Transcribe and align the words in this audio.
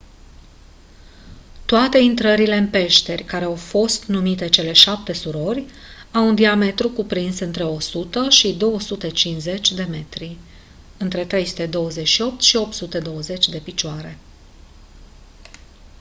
toate 1.65 1.97
intrările 1.97 2.55
în 2.57 2.69
peșteri 2.69 3.23
care 3.23 3.45
au 3.45 3.55
fost 3.55 4.05
numite 4.05 4.49
«cele 4.49 4.73
șapte 4.73 5.13
surori» 5.13 5.65
au 6.11 6.27
un 6.27 6.35
diametru 6.35 6.89
cuprins 6.89 7.39
între 7.39 7.63
100 7.63 8.29
și 8.29 8.53
250 8.53 9.71
de 9.71 9.83
metri 9.83 10.37
328- 11.27 12.39
820 12.65 13.47
de 13.49 13.57
picioare. 13.57 14.17